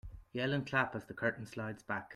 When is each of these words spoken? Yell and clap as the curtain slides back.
Yell 0.33 0.53
and 0.53 0.65
clap 0.65 0.95
as 0.95 1.05
the 1.05 1.13
curtain 1.13 1.45
slides 1.45 1.83
back. 1.83 2.09